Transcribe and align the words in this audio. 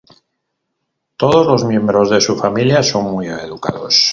Todos 1.15 1.45
los 1.45 1.63
miembros 1.63 2.09
de 2.09 2.19
su 2.21 2.35
familia 2.35 2.81
son 2.81 3.11
muy 3.11 3.27
educados. 3.27 4.09